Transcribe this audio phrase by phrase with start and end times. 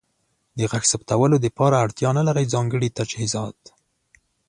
[0.57, 3.59] د غږ ثبتولو لپاره اړتیا نلرئ ځانګړې تجهیزات.